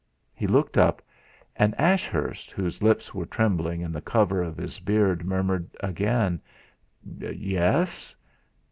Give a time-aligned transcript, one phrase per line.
[0.33, 1.03] He looked up.
[1.55, 6.41] And Ashurst, whose lips were trembling in the cover of his beard, murmured again:
[7.19, 8.15] "Yes?"